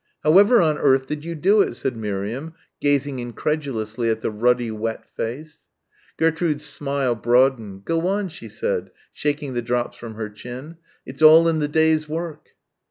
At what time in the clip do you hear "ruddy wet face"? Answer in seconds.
4.31-5.67